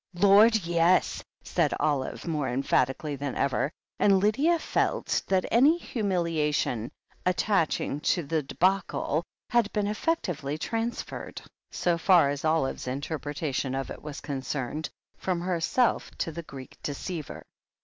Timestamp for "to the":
7.99-8.41, 16.17-16.41